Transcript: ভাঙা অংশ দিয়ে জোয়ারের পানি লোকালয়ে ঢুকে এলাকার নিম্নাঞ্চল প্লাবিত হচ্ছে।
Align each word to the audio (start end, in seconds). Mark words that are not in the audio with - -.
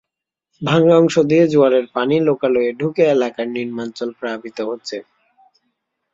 ভাঙা 0.61 0.93
অংশ 0.97 1.15
দিয়ে 1.29 1.45
জোয়ারের 1.47 1.85
পানি 1.95 2.15
লোকালয়ে 2.27 2.69
ঢুকে 2.79 3.03
এলাকার 3.07 3.47
নিম্নাঞ্চল 3.55 4.09
প্লাবিত 4.19 4.57
হচ্ছে। 4.69 4.97